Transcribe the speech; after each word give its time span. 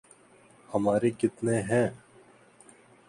ہمارے 0.69 1.09
کتنے 1.19 1.57
ہیں۔ 1.61 1.87